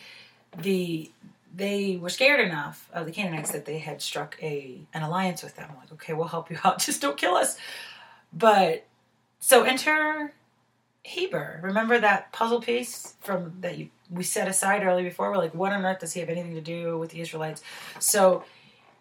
the 0.62 1.10
they 1.52 1.98
were 1.98 2.10
scared 2.10 2.40
enough 2.40 2.88
of 2.94 3.08
the 3.08 3.12
Canaanites 3.12 3.52
that 3.52 3.66
they 3.66 3.80
had 3.80 4.00
struck 4.00 4.38
a 4.44 4.80
an 4.94 5.02
alliance 5.02 5.42
with 5.42 5.56
them. 5.56 5.72
Like, 5.80 5.92
okay, 5.94 6.14
we'll 6.14 6.28
help 6.28 6.52
you 6.52 6.60
out. 6.64 6.78
Just 6.86 7.02
don't 7.02 7.18
kill 7.18 7.34
us. 7.34 7.58
But 8.32 8.86
so 9.42 9.64
enter 9.64 10.34
Heber. 11.04 11.60
Remember 11.62 12.00
that 12.00 12.32
puzzle 12.32 12.62
piece 12.62 13.16
from 13.20 13.56
that 13.60 13.78
you 13.78 13.90
we 14.10 14.24
set 14.24 14.48
aside 14.48 14.84
earlier 14.84 15.10
before? 15.10 15.30
We're 15.32 15.38
like, 15.38 15.54
what 15.54 15.74
on 15.74 15.84
earth 15.84 16.00
does 16.00 16.14
he 16.14 16.22
have 16.22 16.30
anything 16.30 16.56
to 16.56 16.62
do 16.62 16.98
with 16.98 17.10
the 17.10 17.20
Israelites? 17.20 17.62
So 18.00 18.46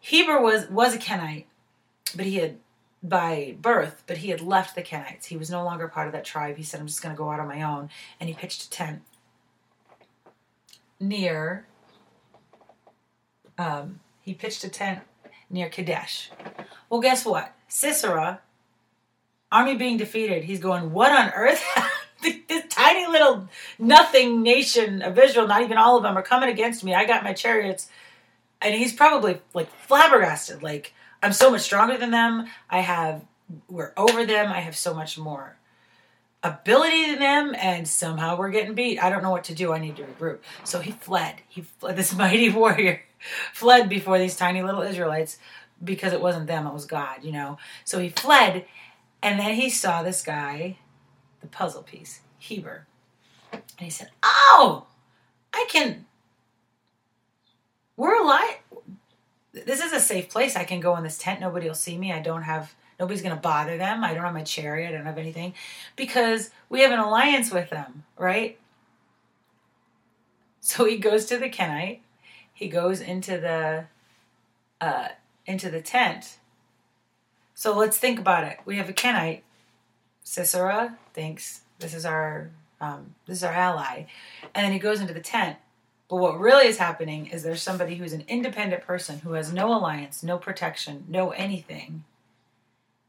Heber 0.00 0.40
was 0.40 0.68
was 0.68 0.94
a 0.94 0.99
Kenite, 0.99 1.44
but 2.16 2.26
he 2.26 2.37
had 2.37 2.56
by 3.02 3.56
birth, 3.61 4.02
but 4.06 4.18
he 4.18 4.30
had 4.30 4.40
left 4.40 4.75
the 4.75 4.82
Kenites. 4.82 5.26
He 5.26 5.37
was 5.37 5.50
no 5.50 5.64
longer 5.64 5.88
part 5.88 6.06
of 6.06 6.12
that 6.12 6.25
tribe. 6.25 6.56
He 6.56 6.62
said, 6.62 6.80
I'm 6.80 6.87
just 6.87 7.02
going 7.02 7.14
to 7.14 7.18
go 7.18 7.30
out 7.30 7.40
on 7.40 7.49
my 7.49 7.62
own. 7.62 7.88
And 8.18 8.28
he 8.28 8.35
pitched 8.35 8.64
a 8.64 8.70
tent 8.70 9.02
near, 10.99 11.66
um, 13.56 14.00
he 14.20 14.35
pitched 14.35 14.64
a 14.64 14.68
tent 14.68 15.00
near 15.49 15.68
Kadesh. 15.68 16.30
Well, 16.90 17.00
guess 17.00 17.25
what? 17.25 17.54
Sisera, 17.68 18.40
army 19.50 19.76
being 19.76 19.97
defeated, 19.97 20.45
he's 20.45 20.61
going, 20.61 20.92
What 20.92 21.12
on 21.12 21.30
earth? 21.30 21.62
this 22.23 22.64
tiny 22.69 23.07
little 23.07 23.49
nothing 23.78 24.42
nation 24.42 25.02
of 25.02 25.19
Israel, 25.19 25.47
not 25.47 25.62
even 25.62 25.78
all 25.78 25.97
of 25.97 26.02
them, 26.02 26.16
are 26.16 26.23
coming 26.23 26.50
against 26.50 26.85
me. 26.85 26.95
I 26.95 27.07
got 27.07 27.25
my 27.25 27.33
chariots. 27.33 27.88
And 28.62 28.75
he's 28.75 28.92
probably 28.92 29.40
like 29.54 29.71
flabbergasted, 29.87 30.62
like, 30.62 30.92
I'm 31.23 31.33
so 31.33 31.50
much 31.50 31.62
stronger 31.62 31.97
than 31.97 32.11
them. 32.11 32.47
I 32.69 32.80
have, 32.80 33.25
we're 33.69 33.92
over 33.97 34.25
them. 34.25 34.50
I 34.50 34.61
have 34.61 34.76
so 34.76 34.95
much 34.95 35.19
more 35.19 35.57
ability 36.42 37.11
than 37.11 37.19
them, 37.19 37.54
and 37.59 37.87
somehow 37.87 38.37
we're 38.37 38.50
getting 38.50 38.75
beat. 38.75 39.02
I 39.02 39.11
don't 39.11 39.23
know 39.23 39.30
what 39.30 39.45
to 39.45 39.54
do. 39.54 39.73
I 39.73 39.78
need 39.78 39.97
to 39.97 40.04
regroup. 40.04 40.38
So 40.64 40.80
he 40.80 40.92
fled. 40.92 41.37
He 41.49 41.62
fled. 41.62 41.97
This 42.00 42.14
mighty 42.14 42.49
warrior 42.49 43.02
fled 43.52 43.88
before 43.88 44.19
these 44.19 44.37
tiny 44.37 44.62
little 44.62 44.83
Israelites 44.83 45.38
because 45.83 46.12
it 46.12 46.21
wasn't 46.21 46.47
them, 46.47 46.66
it 46.66 46.73
was 46.73 46.85
God, 46.85 47.25
you 47.25 47.33
know. 47.33 47.59
So 47.85 47.99
he 47.99 48.11
fled, 48.11 48.66
and 49.23 49.39
then 49.39 49.55
he 49.55 49.71
saw 49.71 50.03
this 50.03 50.23
guy, 50.23 50.79
the 51.41 51.47
puzzle 51.47 51.83
piece, 51.83 52.21
Heber. 52.39 52.87
And 53.53 53.62
he 53.79 53.91
said, 53.91 54.11
Oh, 54.23 54.87
I 55.53 55.67
can. 55.69 56.07
We're 57.97 58.23
alive 58.23 58.59
this 59.53 59.81
is 59.81 59.93
a 59.93 60.00
safe 60.00 60.29
place. 60.29 60.57
I 60.57 60.65
can 60.65 60.81
go 60.81 60.97
in 60.97 61.03
this 61.03 61.19
tent. 61.19 61.41
Nobody 61.41 61.67
will 61.67 61.75
see 61.75 61.99
me. 61.99 62.12
I 62.12 62.21
don't 62.21 62.43
have 62.43 62.75
nobody's 62.99 63.23
going 63.23 63.35
to 63.35 63.41
bother 63.41 63.77
them. 63.77 64.05
I 64.05 64.15
don't 64.15 64.25
have 64.25 64.35
my 64.35 64.43
chariot. 64.43 64.89
I 64.89 64.93
don't 64.93 65.07
have 65.07 65.19
anything 65.19 65.55
because 65.97 66.50
we 66.69 66.81
have 66.81 66.93
an 66.93 66.99
alliance 66.99 67.50
with 67.50 67.71
them, 67.71 68.05
right? 68.19 68.59
So 70.61 70.85
he 70.85 70.99
goes 70.99 71.25
to 71.27 71.39
the 71.39 71.49
Kenite. 71.49 72.00
He 72.53 72.69
goes 72.69 73.00
into 73.00 73.39
the 73.39 73.87
uh, 74.81 75.09
into 75.47 75.71
the 75.71 75.81
tent. 75.81 76.39
So 77.61 77.76
let's 77.76 77.99
think 77.99 78.19
about 78.19 78.45
it. 78.45 78.59
We 78.64 78.76
have 78.76 78.88
a 78.88 78.95
Kenite. 78.95 79.43
Sisera 80.25 80.97
thinks 81.12 81.61
this 81.79 81.93
is 81.93 82.07
our 82.07 82.50
um, 82.81 83.14
this 83.26 83.38
is 83.38 83.45
our 83.45 83.52
ally, 83.52 84.07
and 84.55 84.64
then 84.64 84.73
he 84.73 84.79
goes 84.79 85.00
into 85.00 85.12
the 85.12 85.21
tent 85.21 85.59
but 86.11 86.17
what 86.17 86.40
really 86.40 86.67
is 86.67 86.79
happening 86.79 87.26
is 87.26 87.45
there's 87.45 87.62
somebody 87.62 87.95
who's 87.95 88.12
an 88.12 88.25
independent 88.26 88.83
person 88.83 89.21
who 89.21 89.35
has 89.35 89.52
no 89.52 89.73
alliance, 89.73 90.25
no 90.25 90.38
protection, 90.38 91.05
no 91.09 91.31
anything. 91.31 92.02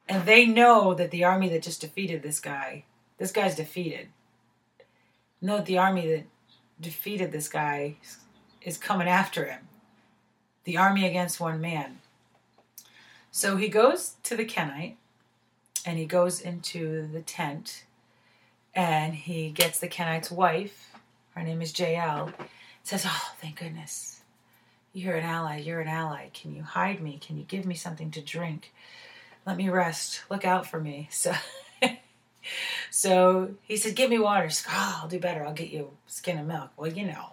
And 0.07 0.27
they 0.27 0.45
know 0.45 0.93
that 0.93 1.09
the 1.09 1.23
army 1.23 1.49
that 1.49 1.63
just 1.63 1.81
defeated 1.81 2.21
this 2.21 2.39
guy, 2.39 2.83
this 3.17 3.31
guy's 3.31 3.55
defeated. 3.55 4.09
Know 5.41 5.57
that 5.57 5.65
the 5.65 5.79
army 5.79 6.07
that 6.09 6.25
defeated 6.79 7.31
this 7.31 7.49
guy 7.49 7.95
is 8.61 8.77
coming 8.77 9.07
after 9.07 9.45
him. 9.45 9.67
The 10.65 10.77
army 10.77 11.07
against 11.07 11.39
one 11.39 11.59
man. 11.59 12.00
So 13.31 13.55
he 13.55 13.69
goes 13.69 14.15
to 14.23 14.35
the 14.35 14.45
Kenite 14.45 14.97
and 15.85 15.97
he 15.97 16.05
goes 16.05 16.41
into 16.41 17.07
the 17.07 17.21
tent 17.21 17.85
and 18.75 19.15
he 19.15 19.49
gets 19.49 19.79
the 19.79 19.87
Kenite's 19.87 20.29
wife. 20.29 20.91
Her 21.33 21.43
name 21.43 21.61
is 21.61 21.77
Jael 21.77 22.31
says, 22.83 23.05
Oh, 23.07 23.31
thank 23.39 23.59
goodness. 23.59 24.21
You're 24.93 25.15
an 25.15 25.23
ally. 25.23 25.57
You're 25.59 25.79
an 25.79 25.87
ally. 25.87 26.29
Can 26.33 26.53
you 26.53 26.63
hide 26.63 27.01
me? 27.01 27.19
Can 27.25 27.37
you 27.37 27.43
give 27.43 27.65
me 27.65 27.75
something 27.75 28.11
to 28.11 28.21
drink? 28.21 28.73
Let 29.45 29.57
me 29.57 29.69
rest. 29.69 30.23
Look 30.29 30.45
out 30.45 30.65
for 30.67 30.79
me. 30.79 31.09
So, 31.19 31.33
so 32.89 33.51
he 33.61 33.77
said, 33.77 33.95
Give 33.95 34.09
me 34.09 34.19
water. 34.19 34.49
Oh, 34.67 34.99
I'll 35.01 35.07
do 35.07 35.19
better. 35.19 35.45
I'll 35.45 35.53
get 35.53 35.69
you 35.69 35.91
a 36.07 36.11
skin 36.11 36.37
and 36.37 36.47
milk. 36.47 36.71
Well, 36.75 36.91
you 36.91 37.05
know, 37.05 37.29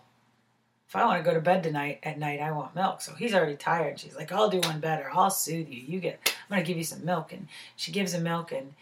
if 0.89 0.97
I 0.97 1.05
want 1.05 1.23
to 1.23 1.31
go 1.31 1.35
to 1.35 1.41
bed 1.43 1.63
tonight 1.63 1.99
at 2.03 2.19
night, 2.19 2.41
I 2.41 2.51
want 2.51 2.75
milk. 2.75 3.03
So 3.03 3.13
he's 3.13 3.35
already 3.35 3.57
tired. 3.57 4.01
She's 4.01 4.17
like, 4.17 4.33
I'll 4.33 4.49
do 4.49 4.61
one 4.61 4.81
better. 4.81 5.11
I'll 5.13 5.29
soothe 5.29 5.69
you. 5.69 5.83
You 5.87 6.01
get. 6.01 6.19
I'm 6.25 6.57
gonna 6.57 6.63
give 6.63 6.79
you 6.79 6.85
some 6.85 7.05
milk. 7.05 7.31
And 7.31 7.47
she 7.77 7.93
gives 7.93 8.15
him 8.15 8.23
milk. 8.23 8.53
And 8.53 8.73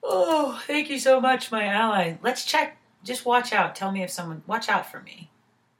oh, 0.00 0.62
thank 0.68 0.88
you 0.88 1.00
so 1.00 1.20
much, 1.20 1.50
my 1.50 1.64
ally. 1.64 2.18
Let's 2.22 2.44
check. 2.44 2.76
Just 3.02 3.26
watch 3.26 3.52
out. 3.52 3.74
Tell 3.74 3.90
me 3.90 4.04
if 4.04 4.10
someone. 4.10 4.44
Watch 4.46 4.68
out 4.68 4.88
for 4.88 5.00
me. 5.00 5.28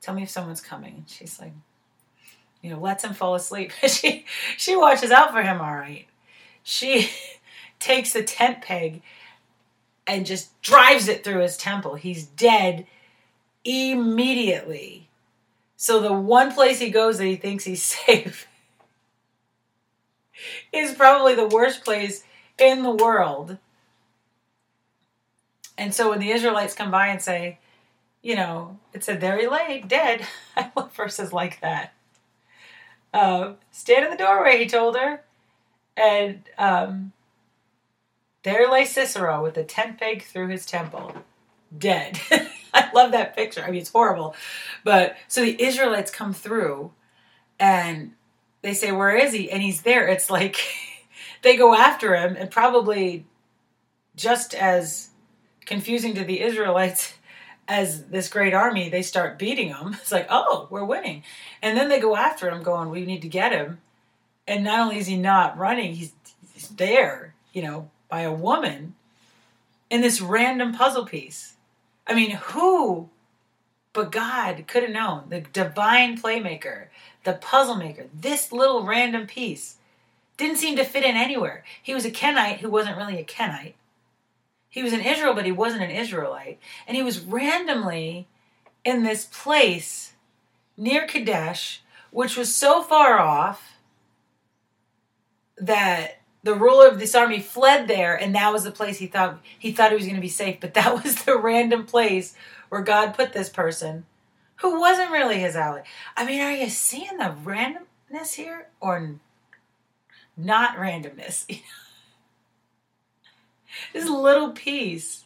Tell 0.01 0.13
me 0.13 0.23
if 0.23 0.29
someone's 0.29 0.59
coming. 0.59 0.95
And 0.95 1.09
she's 1.09 1.39
like, 1.39 1.53
you 2.61 2.69
know, 2.69 2.79
lets 2.79 3.05
him 3.05 3.13
fall 3.13 3.35
asleep. 3.35 3.71
she 3.87 4.25
she 4.57 4.75
watches 4.75 5.11
out 5.11 5.31
for 5.31 5.41
him 5.41 5.61
all 5.61 5.73
right. 5.73 6.05
She 6.63 7.09
takes 7.79 8.13
a 8.13 8.23
tent 8.23 8.61
peg 8.61 9.01
and 10.05 10.25
just 10.25 10.61
drives 10.61 11.07
it 11.07 11.23
through 11.23 11.43
his 11.43 11.55
temple. 11.55 11.95
He's 11.95 12.25
dead 12.25 12.85
immediately. 13.67 15.09
So 15.75 15.99
the 15.99 16.13
one 16.13 16.53
place 16.53 16.79
he 16.79 16.89
goes 16.89 17.17
that 17.17 17.25
he 17.25 17.35
thinks 17.35 17.65
he's 17.65 17.83
safe 18.05 18.47
is 20.71 20.93
probably 20.93 21.35
the 21.35 21.47
worst 21.47 21.83
place 21.83 22.23
in 22.57 22.81
the 22.81 22.91
world. 22.91 23.57
And 25.77 25.93
so 25.93 26.09
when 26.09 26.19
the 26.19 26.31
Israelites 26.31 26.73
come 26.73 26.89
by 26.89 27.07
and 27.07 27.21
say, 27.21 27.59
you 28.21 28.35
know, 28.35 28.79
it 28.93 29.03
said, 29.03 29.21
there 29.21 29.39
he 29.39 29.47
lay, 29.47 29.83
dead. 29.85 30.25
I 30.57 30.71
love 30.75 30.93
verses 30.93 31.33
like 31.33 31.59
that. 31.61 31.93
Uh, 33.13 33.53
stand 33.71 34.05
in 34.05 34.11
the 34.11 34.17
doorway, 34.17 34.57
he 34.57 34.67
told 34.67 34.97
her. 34.97 35.23
And 35.95 36.43
um, 36.57 37.11
there 38.43 38.69
lay 38.71 38.85
Sisera 38.85 39.41
with 39.41 39.57
a 39.57 39.63
tent 39.63 39.99
peg 39.99 40.23
through 40.23 40.47
his 40.47 40.65
temple, 40.65 41.13
dead. 41.75 42.19
I 42.73 42.91
love 42.93 43.11
that 43.11 43.35
picture. 43.35 43.63
I 43.63 43.71
mean, 43.71 43.81
it's 43.81 43.91
horrible. 43.91 44.35
But 44.83 45.17
so 45.27 45.41
the 45.41 45.61
Israelites 45.61 46.11
come 46.11 46.33
through 46.33 46.91
and 47.59 48.11
they 48.61 48.73
say, 48.73 48.91
Where 48.91 49.15
is 49.15 49.33
he? 49.33 49.49
And 49.49 49.61
he's 49.61 49.81
there. 49.81 50.07
It's 50.07 50.29
like 50.29 50.57
they 51.41 51.57
go 51.57 51.73
after 51.73 52.15
him, 52.15 52.35
and 52.35 52.51
probably 52.51 53.25
just 54.15 54.53
as 54.53 55.09
confusing 55.65 56.15
to 56.15 56.23
the 56.23 56.41
Israelites 56.41 57.13
as 57.67 58.05
this 58.05 58.29
great 58.29 58.53
army, 58.53 58.89
they 58.89 59.01
start 59.01 59.37
beating 59.37 59.67
him. 59.67 59.93
It's 60.01 60.11
like, 60.11 60.27
oh, 60.29 60.67
we're 60.69 60.85
winning. 60.85 61.23
And 61.61 61.77
then 61.77 61.89
they 61.89 61.99
go 61.99 62.15
after 62.15 62.49
him, 62.49 62.63
going, 62.63 62.89
we 62.89 63.05
need 63.05 63.21
to 63.23 63.27
get 63.27 63.51
him. 63.51 63.79
And 64.47 64.63
not 64.63 64.79
only 64.79 64.97
is 64.97 65.07
he 65.07 65.17
not 65.17 65.57
running, 65.57 65.93
he's, 65.93 66.13
he's 66.53 66.69
there, 66.69 67.33
you 67.51 67.61
know, 67.61 67.89
by 68.07 68.21
a 68.21 68.31
woman 68.31 68.95
in 69.89 69.99
this 69.99 70.21
random 70.21 70.73
puzzle 70.73 71.05
piece. 71.05 71.56
I 72.07 72.15
mean, 72.15 72.31
who 72.31 73.09
but 73.97 74.11
God 74.11 74.65
could 74.67 74.83
have 74.83 74.91
known? 74.91 75.23
The 75.29 75.41
divine 75.41 76.21
playmaker, 76.21 76.85
the 77.23 77.33
puzzle 77.33 77.75
maker, 77.75 78.05
this 78.13 78.51
little 78.51 78.85
random 78.85 79.25
piece 79.25 79.77
didn't 80.37 80.57
seem 80.57 80.75
to 80.75 80.83
fit 80.83 81.03
in 81.03 81.15
anywhere. 81.15 81.63
He 81.81 81.95
was 81.95 82.05
a 82.05 82.11
Kenite 82.11 82.59
who 82.59 82.69
wasn't 82.69 82.97
really 82.97 83.17
a 83.17 83.23
Kenite. 83.23 83.73
He 84.69 84.83
was 84.83 84.93
in 84.93 85.01
Israel, 85.01 85.33
but 85.33 85.45
he 85.45 85.51
wasn't 85.51 85.81
an 85.81 85.89
Israelite. 85.89 86.59
And 86.87 86.95
he 86.95 87.01
was 87.01 87.21
randomly 87.21 88.27
in 88.85 89.01
this 89.01 89.25
place 89.25 90.13
near 90.77 91.07
Kadesh, 91.07 91.81
which 92.11 92.37
was 92.37 92.55
so 92.55 92.83
far 92.83 93.17
off 93.17 93.77
that 95.57 96.21
the 96.47 96.55
ruler 96.55 96.87
of 96.87 96.97
this 96.97 97.13
army 97.13 97.41
fled 97.41 97.89
there, 97.89 98.15
and 98.15 98.33
that 98.33 98.53
was 98.53 98.63
the 98.63 98.71
place 98.71 98.97
he 98.97 99.07
thought 99.07 99.41
he 99.59 99.73
thought 99.73 99.91
he 99.91 99.97
was 99.97 100.05
going 100.05 100.15
to 100.15 100.21
be 100.21 100.29
safe. 100.29 100.61
But 100.61 100.73
that 100.75 101.03
was 101.03 101.23
the 101.23 101.37
random 101.37 101.85
place 101.85 102.35
where 102.69 102.81
God 102.81 103.13
put 103.13 103.33
this 103.33 103.49
person, 103.49 104.05
who 104.57 104.79
wasn't 104.79 105.11
really 105.11 105.39
his 105.39 105.57
ally. 105.57 105.81
I 106.15 106.25
mean, 106.25 106.39
are 106.39 106.51
you 106.51 106.69
seeing 106.69 107.17
the 107.17 107.35
randomness 107.43 108.35
here, 108.35 108.67
or 108.79 109.15
not 110.37 110.77
randomness? 110.77 111.45
this 113.93 114.09
little 114.09 114.51
piece 114.51 115.25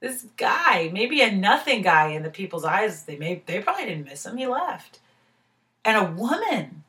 this 0.00 0.26
guy, 0.36 0.90
maybe 0.92 1.22
a 1.22 1.32
nothing 1.32 1.80
guy 1.80 2.08
in 2.08 2.22
the 2.22 2.30
people's 2.30 2.66
eyes, 2.66 3.04
they 3.04 3.16
may 3.16 3.42
they 3.46 3.60
probably 3.60 3.86
didn't 3.86 4.04
miss 4.04 4.26
him. 4.26 4.36
He 4.36 4.46
left. 4.46 5.00
And 5.84 5.96
a 5.96 6.12
woman. 6.12 6.84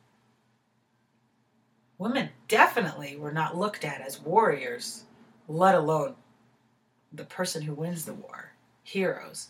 Women 1.98 2.30
definitely 2.46 3.16
were 3.16 3.32
not 3.32 3.56
looked 3.58 3.84
at 3.84 4.00
as 4.00 4.20
warriors, 4.20 5.04
let 5.48 5.74
alone 5.74 6.14
the 7.12 7.24
person 7.24 7.62
who 7.62 7.74
wins 7.74 8.04
the 8.04 8.14
war. 8.14 8.52
Heroes. 8.84 9.48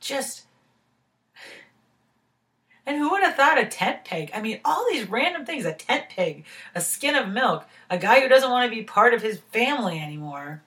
Just 0.00 0.46
and 2.86 2.96
who 2.96 3.10
would 3.10 3.22
have 3.22 3.34
thought 3.34 3.58
a 3.58 3.66
tent 3.66 4.04
peg? 4.04 4.30
I 4.32 4.40
mean, 4.40 4.60
all 4.64 4.86
these 4.88 5.10
random 5.10 5.44
things 5.44 5.64
a 5.64 5.72
tent 5.72 6.04
peg, 6.08 6.44
a 6.74 6.80
skin 6.80 7.16
of 7.16 7.28
milk, 7.28 7.66
a 7.90 7.98
guy 7.98 8.20
who 8.20 8.28
doesn't 8.28 8.50
want 8.50 8.70
to 8.70 8.76
be 8.76 8.84
part 8.84 9.12
of 9.12 9.22
his 9.22 9.40
family 9.52 9.98
anymore 9.98 10.62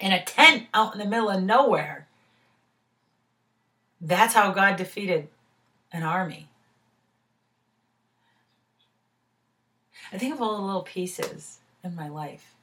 in 0.00 0.10
a 0.10 0.24
tent 0.24 0.66
out 0.74 0.94
in 0.94 0.98
the 0.98 1.06
middle 1.06 1.30
of 1.30 1.42
nowhere. 1.42 2.08
That's 4.00 4.34
how 4.34 4.50
God 4.50 4.74
defeated 4.74 5.28
an 5.92 6.02
army. 6.02 6.48
I 10.12 10.18
think 10.18 10.34
of 10.34 10.42
all 10.42 10.56
the 10.56 10.62
little 10.62 10.82
pieces 10.82 11.58
in 11.82 11.94
my 11.94 12.08
life. 12.08 12.54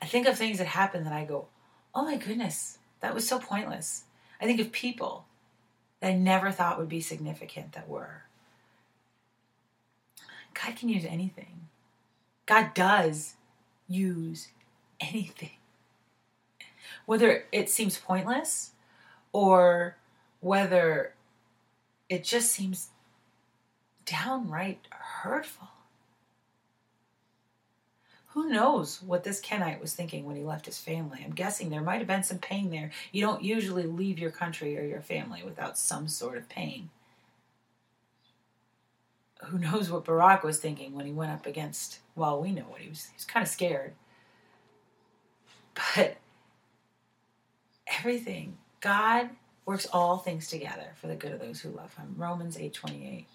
I 0.00 0.06
think 0.06 0.26
of 0.26 0.36
things 0.36 0.58
that 0.58 0.68
happen 0.68 1.04
that 1.04 1.12
I 1.12 1.24
go, 1.24 1.46
oh 1.94 2.04
my 2.04 2.16
goodness, 2.16 2.78
that 3.00 3.14
was 3.14 3.26
so 3.26 3.38
pointless. 3.38 4.04
I 4.40 4.44
think 4.44 4.60
of 4.60 4.72
people 4.72 5.26
that 6.00 6.10
I 6.10 6.14
never 6.14 6.50
thought 6.50 6.78
would 6.78 6.88
be 6.88 7.00
significant 7.00 7.72
that 7.72 7.88
were. 7.88 8.22
God 10.54 10.76
can 10.76 10.88
use 10.88 11.04
anything. 11.04 11.68
God 12.46 12.74
does 12.74 13.34
use 13.88 14.48
anything 15.00 15.50
whether 17.06 17.44
it 17.52 17.70
seems 17.70 17.98
pointless 17.98 18.72
or 19.32 19.96
whether 20.40 21.14
it 22.08 22.24
just 22.24 22.52
seems 22.52 22.88
downright 24.04 24.86
hurtful. 24.90 25.68
Who 28.34 28.48
knows 28.48 29.02
what 29.02 29.24
this 29.24 29.40
Kenite 29.40 29.80
was 29.80 29.94
thinking 29.94 30.24
when 30.24 30.36
he 30.36 30.42
left 30.42 30.64
his 30.64 30.78
family? 30.78 31.20
I'm 31.22 31.34
guessing 31.34 31.68
there 31.68 31.82
might 31.82 31.98
have 31.98 32.06
been 32.06 32.22
some 32.22 32.38
pain 32.38 32.70
there. 32.70 32.90
You 33.10 33.20
don't 33.20 33.42
usually 33.42 33.82
leave 33.82 34.18
your 34.18 34.30
country 34.30 34.78
or 34.78 34.82
your 34.82 35.02
family 35.02 35.42
without 35.44 35.76
some 35.76 36.08
sort 36.08 36.38
of 36.38 36.48
pain. 36.48 36.88
Who 39.44 39.58
knows 39.58 39.90
what 39.90 40.04
Barak 40.04 40.44
was 40.44 40.58
thinking 40.58 40.94
when 40.94 41.04
he 41.04 41.12
went 41.12 41.32
up 41.32 41.44
against, 41.44 41.98
well, 42.14 42.40
we 42.40 42.52
know 42.52 42.62
what 42.62 42.80
he 42.80 42.88
was, 42.88 43.04
he 43.06 43.14
was 43.16 43.24
kind 43.24 43.44
of 43.44 43.50
scared. 43.50 43.92
But 45.74 46.16
everything. 47.98 48.56
God 48.80 49.30
works 49.66 49.86
all 49.92 50.18
things 50.18 50.48
together 50.48 50.94
for 51.00 51.06
the 51.06 51.14
good 51.14 51.32
of 51.32 51.40
those 51.40 51.60
who 51.60 51.70
love 51.70 51.94
him. 51.96 52.14
Romans 52.16 52.56
8:28. 52.56 53.26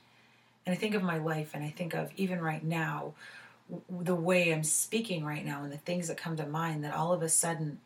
And 0.65 0.73
I 0.73 0.75
think 0.75 0.95
of 0.95 1.03
my 1.03 1.17
life 1.17 1.51
and 1.53 1.63
I 1.63 1.69
think 1.69 1.93
of 1.93 2.11
even 2.17 2.41
right 2.41 2.63
now 2.63 3.13
the 3.89 4.15
way 4.15 4.53
I'm 4.53 4.63
speaking 4.63 5.25
right 5.25 5.45
now 5.45 5.63
and 5.63 5.71
the 5.71 5.77
things 5.77 6.07
that 6.07 6.17
come 6.17 6.37
to 6.37 6.45
mind 6.45 6.83
that 6.83 6.93
all 6.93 7.13
of 7.13 7.21
a 7.21 7.29
sudden 7.29 7.79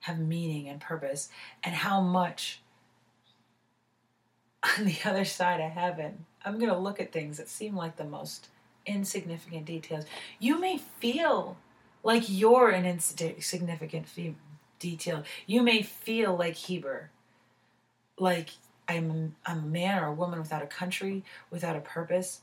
have 0.00 0.18
meaning 0.18 0.68
and 0.68 0.80
purpose 0.80 1.28
and 1.62 1.74
how 1.74 2.00
much 2.00 2.60
on 4.78 4.86
the 4.86 4.96
other 5.04 5.24
side 5.24 5.60
of 5.60 5.72
heaven 5.72 6.24
I'm 6.44 6.58
going 6.58 6.72
to 6.72 6.78
look 6.78 7.00
at 7.00 7.12
things 7.12 7.38
that 7.38 7.48
seem 7.48 7.74
like 7.74 7.96
the 7.96 8.04
most 8.04 8.48
insignificant 8.86 9.66
details. 9.66 10.04
You 10.38 10.60
may 10.60 10.78
feel 10.78 11.56
like 12.04 12.22
you're 12.28 12.70
an 12.70 12.86
insignificant 12.86 14.06
detail. 14.78 15.24
You 15.46 15.62
may 15.62 15.82
feel 15.82 16.36
like 16.36 16.54
Heber, 16.54 17.10
like 18.16 18.50
I'm, 18.88 19.34
I'm 19.44 19.58
a 19.58 19.66
man 19.66 19.98
or 19.98 20.06
a 20.06 20.12
woman 20.12 20.38
without 20.38 20.62
a 20.62 20.68
country, 20.68 21.24
without 21.50 21.74
a 21.74 21.80
purpose. 21.80 22.42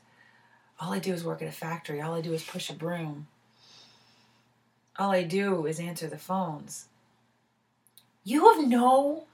All 0.80 0.92
I 0.92 0.98
do 0.98 1.12
is 1.12 1.24
work 1.24 1.42
at 1.42 1.48
a 1.48 1.52
factory. 1.52 2.00
All 2.00 2.14
I 2.14 2.20
do 2.20 2.32
is 2.32 2.42
push 2.42 2.68
a 2.70 2.74
broom. 2.74 3.26
All 4.98 5.10
I 5.10 5.22
do 5.22 5.66
is 5.66 5.80
answer 5.80 6.06
the 6.06 6.18
phones. 6.18 6.86
You 8.22 8.54
have 8.54 8.66
no 8.66 9.24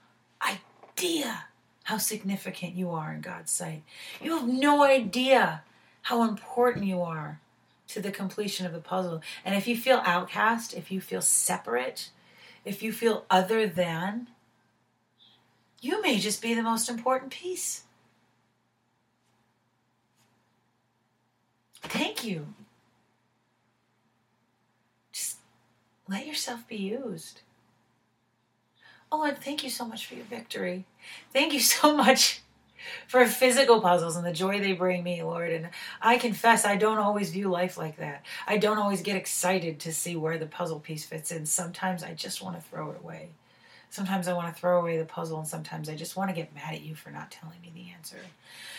idea 0.41 1.45
how 1.83 1.97
significant 1.97 2.75
you 2.75 2.91
are 2.91 3.13
in 3.13 3.21
God's 3.21 3.51
sight. 3.51 3.83
You 4.21 4.37
have 4.37 4.47
no 4.47 4.83
idea 4.83 5.63
how 6.03 6.23
important 6.23 6.85
you 6.85 7.01
are 7.01 7.39
to 7.89 8.01
the 8.01 8.11
completion 8.11 8.65
of 8.65 8.73
the 8.73 8.79
puzzle. 8.79 9.21
And 9.43 9.55
if 9.55 9.67
you 9.67 9.75
feel 9.75 10.01
outcast, 10.05 10.73
if 10.73 10.91
you 10.91 11.01
feel 11.01 11.21
separate, 11.21 12.09
if 12.63 12.81
you 12.81 12.91
feel 12.91 13.25
other 13.29 13.67
than, 13.67 14.27
you 15.81 16.01
may 16.01 16.19
just 16.19 16.41
be 16.41 16.53
the 16.53 16.63
most 16.63 16.89
important 16.89 17.31
piece. 17.31 17.83
Thank 21.81 22.23
you. 22.23 22.47
Just 25.11 25.37
let 26.07 26.25
yourself 26.25 26.67
be 26.67 26.77
used. 26.77 27.41
Oh, 29.11 29.17
Lord, 29.17 29.39
thank 29.39 29.63
you 29.63 29.69
so 29.69 29.85
much 29.85 30.05
for 30.05 30.15
your 30.15 30.25
victory. 30.25 30.85
Thank 31.33 31.53
you 31.53 31.59
so 31.59 31.95
much 31.97 32.41
for 33.07 33.25
physical 33.25 33.81
puzzles 33.81 34.15
and 34.15 34.25
the 34.25 34.31
joy 34.31 34.59
they 34.59 34.73
bring 34.73 35.03
me, 35.03 35.21
Lord. 35.21 35.51
And 35.51 35.69
I 36.01 36.17
confess 36.17 36.65
I 36.65 36.77
don't 36.77 36.97
always 36.97 37.29
view 37.31 37.49
life 37.49 37.77
like 37.77 37.97
that. 37.97 38.23
I 38.47 38.57
don't 38.57 38.77
always 38.77 39.01
get 39.01 39.17
excited 39.17 39.79
to 39.81 39.93
see 39.93 40.15
where 40.15 40.37
the 40.37 40.45
puzzle 40.45 40.79
piece 40.79 41.05
fits 41.05 41.31
in. 41.31 41.45
Sometimes 41.45 42.03
I 42.03 42.13
just 42.13 42.41
want 42.41 42.55
to 42.55 42.61
throw 42.61 42.91
it 42.91 42.99
away. 43.03 43.29
Sometimes 43.89 44.29
I 44.29 44.33
want 44.33 44.53
to 44.53 44.59
throw 44.59 44.79
away 44.79 44.97
the 44.97 45.03
puzzle, 45.03 45.39
and 45.39 45.47
sometimes 45.47 45.89
I 45.89 45.95
just 45.95 46.15
want 46.15 46.29
to 46.29 46.35
get 46.35 46.55
mad 46.55 46.73
at 46.73 46.81
you 46.81 46.95
for 46.95 47.11
not 47.11 47.29
telling 47.29 47.59
me 47.61 47.73
the 47.75 47.91
answer. 47.93 48.19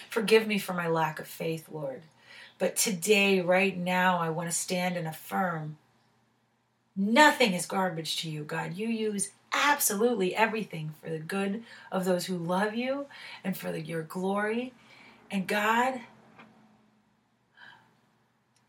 Forgive 0.09 0.47
me 0.47 0.59
for 0.59 0.73
my 0.73 0.89
lack 0.89 1.21
of 1.21 1.27
faith, 1.27 1.69
Lord. 1.71 2.01
But 2.63 2.77
today, 2.77 3.41
right 3.41 3.77
now, 3.77 4.19
I 4.19 4.31
want 4.31 4.49
to 4.49 4.55
stand 4.55 4.97
and 4.97 5.09
affirm 5.09 5.79
nothing 6.95 7.55
is 7.55 7.67
garbage 7.67 8.19
to 8.19 8.31
you, 8.31 8.45
God. 8.45 8.75
You 8.75 8.87
use 8.87 9.31
absolutely 9.53 10.37
everything 10.37 10.95
for 11.03 11.11
the 11.11 11.19
good 11.19 11.65
of 11.91 12.05
those 12.05 12.27
who 12.27 12.37
love 12.37 12.77
you 12.77 13.07
and 13.43 13.57
for 13.57 13.73
the, 13.73 13.81
your 13.81 14.05
glory. 14.05 14.73
And 15.29 15.49
God, 15.49 16.03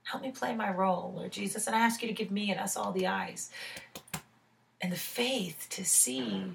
help 0.05 0.23
me 0.23 0.31
play 0.31 0.55
my 0.55 0.71
role, 0.71 1.13
Lord 1.15 1.31
Jesus. 1.31 1.67
And 1.67 1.75
I 1.75 1.81
ask 1.81 2.01
you 2.01 2.07
to 2.07 2.15
give 2.15 2.31
me 2.31 2.49
and 2.49 2.59
us 2.59 2.75
all 2.75 2.93
the 2.93 3.05
eyes 3.05 3.51
and 4.81 4.91
the 4.91 4.97
faith 4.97 5.67
to 5.69 5.85
see 5.85 6.53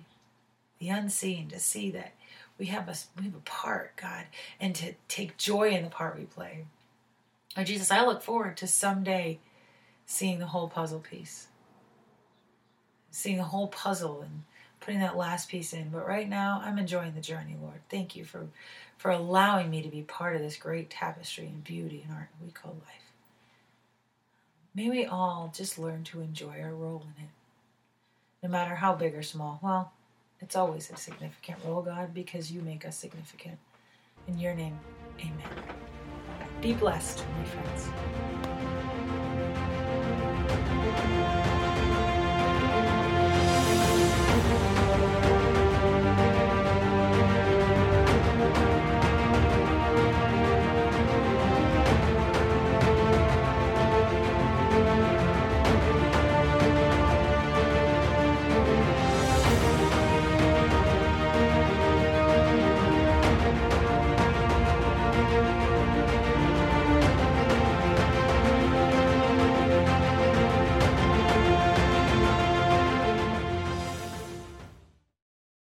the 0.81 0.89
unseen, 0.89 1.47
to 1.51 1.61
see 1.61 1.93
that 1.93 2.15
we 2.59 2.67
have 2.67 2.89
a 2.89 2.97
we 3.17 3.27
have 3.27 3.37
a 3.37 3.41
part, 3.45 3.95
God, 3.95 4.25
and 4.59 4.75
to 4.75 4.95
take 5.07 5.37
joy 5.37 5.69
in 5.69 5.85
the 5.85 5.89
part 5.89 6.19
we 6.19 6.25
play. 6.25 6.65
Lord 7.57 7.67
Jesus, 7.67 7.91
I 7.91 8.05
look 8.05 8.23
forward 8.23 8.57
to 8.59 8.67
someday 8.67 9.41
seeing 10.07 10.39
the 10.39 10.47
whole 10.47 10.69
puzzle 10.69 11.01
piece 11.01 11.49
seeing 13.11 13.37
the 13.37 13.45
whole 13.45 13.69
puzzle 13.69 14.23
and 14.23 14.45
putting 14.81 15.01
that 15.01 15.17
last 15.17 15.49
piece 15.49 15.73
in. 15.73 15.89
But 15.91 16.07
right 16.07 16.29
now, 16.29 16.63
I'm 16.65 16.79
enjoying 16.79 17.15
the 17.15 17.21
journey, 17.21 17.57
Lord. 17.61 17.81
Thank 17.91 18.15
you 18.15 18.25
for, 18.25 18.47
for 18.97 19.11
allowing 19.11 19.71
me 19.71 19.83
to 19.83 19.89
be 19.89 20.03
part 20.03 20.37
of 20.37 20.43
this 20.43 20.57
great 20.57 20.91
tapestry 20.91 21.47
and 21.47 21.65
beauty 21.65 22.05
and 22.07 22.17
art 22.17 22.29
we 22.43 22.51
call 22.51 22.73
life. 22.73 23.13
May 24.75 24.89
we 24.89 25.05
all 25.05 25.53
just 25.55 25.79
learn 25.79 26.05
to 26.05 26.21
enjoy 26.21 26.61
our 26.61 26.75
role 26.75 27.05
in 27.17 27.25
it, 27.25 27.31
no 28.43 28.49
matter 28.49 28.77
how 28.77 28.95
big 28.95 29.15
or 29.15 29.23
small. 29.23 29.59
Well, 29.61 29.93
it's 30.41 30.55
always 30.55 30.91
a 30.91 30.97
significant 30.97 31.59
role, 31.67 31.83
God, 31.83 32.15
because 32.15 32.53
you 32.53 32.63
make 32.63 32.85
us 32.85 32.97
significant. 32.97 33.59
In 34.29 34.39
your 34.39 34.55
name, 34.55 34.79
amen. 35.19 35.78
Be 36.61 36.73
blessed, 36.73 37.25
my 37.39 37.45
friends. 37.45 38.28